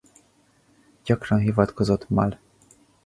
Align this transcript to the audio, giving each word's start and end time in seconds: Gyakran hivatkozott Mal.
Gyakran 1.03 1.39
hivatkozott 1.39 2.09
Mal. 2.09 2.39